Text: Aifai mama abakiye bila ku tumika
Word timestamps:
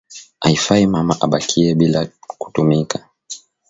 Aifai 0.45 0.83
mama 0.93 1.13
abakiye 1.25 1.69
bila 1.79 1.99
ku 2.39 2.47
tumika 2.53 2.97